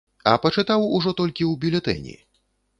А 0.29 0.31
пачытаў 0.45 0.87
ужо 1.01 1.15
толькі 1.21 1.43
ў 1.51 1.63
бюлетэні. 1.67 2.19